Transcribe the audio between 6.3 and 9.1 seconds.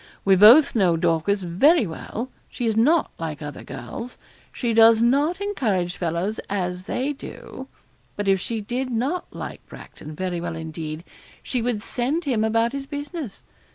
as they do; but if she did